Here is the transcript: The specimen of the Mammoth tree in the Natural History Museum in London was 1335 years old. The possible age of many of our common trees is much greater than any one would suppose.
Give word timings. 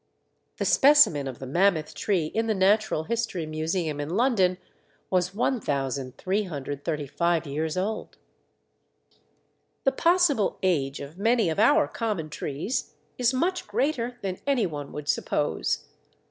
The 0.57 0.65
specimen 0.65 1.27
of 1.27 1.37
the 1.37 1.45
Mammoth 1.45 1.93
tree 1.93 2.25
in 2.33 2.47
the 2.47 2.55
Natural 2.55 3.03
History 3.03 3.45
Museum 3.45 3.99
in 3.99 4.09
London 4.09 4.57
was 5.11 5.35
1335 5.35 7.45
years 7.45 7.77
old. 7.77 8.17
The 9.83 9.91
possible 9.91 10.57
age 10.63 11.01
of 11.01 11.19
many 11.19 11.49
of 11.51 11.59
our 11.59 11.87
common 11.87 12.31
trees 12.31 12.95
is 13.19 13.31
much 13.31 13.67
greater 13.67 14.17
than 14.23 14.39
any 14.47 14.65
one 14.65 14.91
would 14.91 15.07
suppose. 15.07 15.85